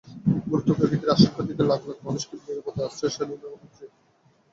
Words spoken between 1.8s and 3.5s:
লাখ মানুষকে নিরাপদ আশ্রয়ে সরিয়ে